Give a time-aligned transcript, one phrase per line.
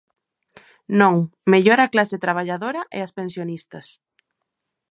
[0.99, 1.15] Non,
[1.51, 3.87] mellor á clase traballadora e ás pensionistas.